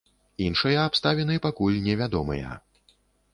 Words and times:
Іншыя 0.45 0.79
абставіны 0.85 1.35
пакуль 1.45 1.77
невядомыя. 1.89 2.57